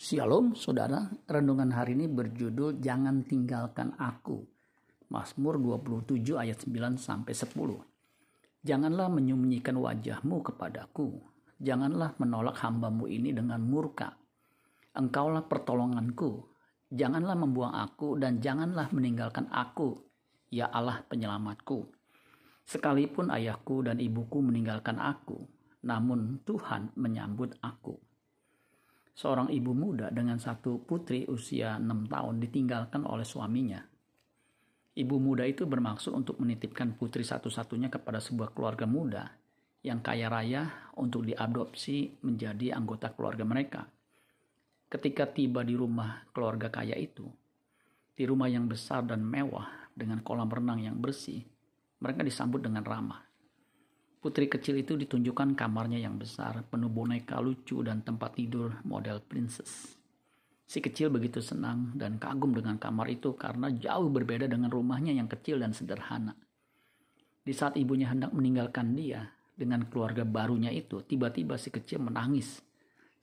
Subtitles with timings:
[0.00, 4.48] Shalom saudara, renungan hari ini berjudul Jangan Tinggalkan Aku.
[5.12, 7.52] Mazmur 27 ayat 9 sampai 10.
[8.64, 11.20] Janganlah menyembunyikan wajahmu kepadaku.
[11.60, 14.16] Janganlah menolak hambamu ini dengan murka.
[14.96, 16.48] Engkaulah pertolonganku.
[16.88, 20.00] Janganlah membuang aku dan janganlah meninggalkan aku.
[20.48, 21.92] Ya Allah penyelamatku.
[22.64, 25.44] Sekalipun ayahku dan ibuku meninggalkan aku,
[25.84, 28.00] namun Tuhan menyambut aku
[29.14, 33.80] seorang ibu muda dengan satu putri usia enam tahun ditinggalkan oleh suaminya.
[34.90, 39.30] Ibu muda itu bermaksud untuk menitipkan putri satu-satunya kepada sebuah keluarga muda
[39.80, 43.86] yang kaya raya untuk diadopsi menjadi anggota keluarga mereka.
[44.90, 47.24] Ketika tiba di rumah keluarga kaya itu,
[48.12, 51.46] di rumah yang besar dan mewah dengan kolam renang yang bersih,
[52.02, 53.29] mereka disambut dengan ramah.
[54.20, 59.96] Putri kecil itu ditunjukkan kamarnya yang besar, penuh boneka lucu dan tempat tidur model princess.
[60.68, 65.24] Si kecil begitu senang dan kagum dengan kamar itu karena jauh berbeda dengan rumahnya yang
[65.24, 66.36] kecil dan sederhana.
[67.40, 69.24] Di saat ibunya hendak meninggalkan dia
[69.56, 72.60] dengan keluarga barunya itu, tiba-tiba si kecil menangis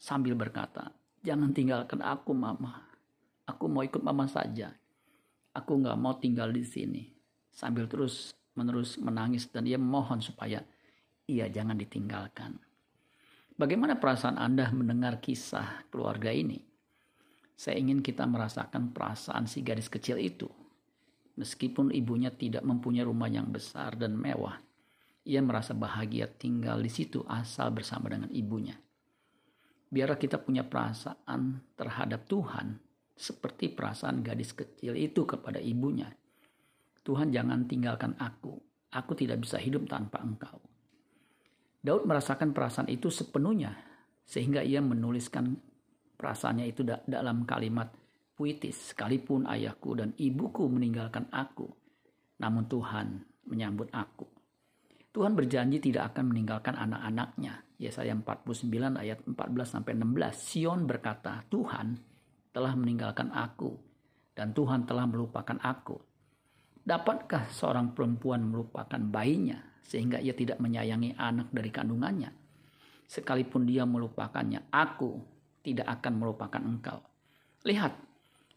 [0.02, 0.90] sambil berkata,
[1.22, 2.90] Jangan tinggalkan aku mama,
[3.46, 4.74] aku mau ikut mama saja.
[5.54, 7.06] Aku nggak mau tinggal di sini.
[7.54, 10.66] Sambil terus menerus menangis dan dia mohon supaya
[11.28, 12.56] ia jangan ditinggalkan.
[13.60, 16.64] Bagaimana perasaan Anda mendengar kisah keluarga ini?
[17.58, 20.48] Saya ingin kita merasakan perasaan si gadis kecil itu.
[21.38, 24.58] Meskipun ibunya tidak mempunyai rumah yang besar dan mewah,
[25.28, 28.78] ia merasa bahagia tinggal di situ asal bersama dengan ibunya.
[29.90, 32.78] Biarlah kita punya perasaan terhadap Tuhan
[33.18, 36.08] seperti perasaan gadis kecil itu kepada ibunya.
[37.02, 38.54] Tuhan jangan tinggalkan aku,
[38.94, 40.62] aku tidak bisa hidup tanpa engkau.
[41.82, 43.74] Daud merasakan perasaan itu sepenuhnya
[44.28, 45.56] sehingga ia menuliskan
[46.18, 47.94] perasaannya itu dalam kalimat
[48.36, 51.70] puitis sekalipun ayahku dan ibuku meninggalkan aku
[52.38, 54.26] namun Tuhan menyambut aku.
[55.14, 57.66] Tuhan berjanji tidak akan meninggalkan anak-anaknya.
[57.82, 60.38] Yesaya 49 ayat 14 sampai 16.
[60.38, 61.98] Sion berkata, "Tuhan
[62.54, 63.78] telah meninggalkan aku
[64.38, 65.98] dan Tuhan telah melupakan aku."
[66.88, 72.32] Dapatkah seorang perempuan melupakan bayinya sehingga ia tidak menyayangi anak dari kandungannya.
[73.12, 75.20] Sekalipun dia melupakannya, aku
[75.68, 77.04] tidak akan melupakan engkau.
[77.68, 77.92] Lihat,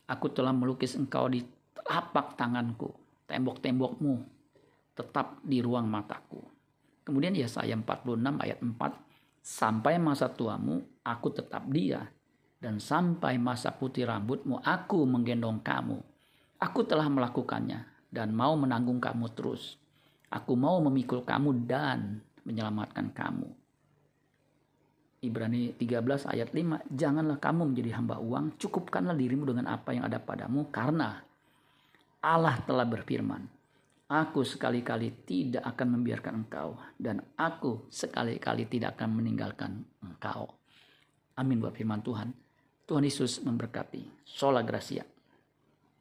[0.07, 1.43] aku telah melukis engkau di
[1.75, 2.95] telapak tanganku,
[3.27, 4.23] tembok-tembokmu
[4.95, 6.39] tetap di ruang mataku.
[7.03, 8.15] Kemudian Yesaya 46
[8.47, 12.07] ayat 4, sampai masa tuamu aku tetap dia,
[12.63, 15.99] dan sampai masa putih rambutmu aku menggendong kamu.
[16.63, 19.79] Aku telah melakukannya dan mau menanggung kamu terus.
[20.31, 23.49] Aku mau memikul kamu dan menyelamatkan kamu.
[25.21, 30.17] Ibrani 13 ayat 5, janganlah kamu menjadi hamba uang, cukupkanlah dirimu dengan apa yang ada
[30.17, 31.21] padamu, karena
[32.25, 33.45] Allah telah berfirman,
[34.11, 40.51] Aku sekali-kali tidak akan membiarkan engkau, dan aku sekali-kali tidak akan meninggalkan engkau.
[41.39, 42.35] Amin buat firman Tuhan.
[42.91, 44.27] Tuhan Yesus memberkati.
[44.27, 45.07] Sola Gracia.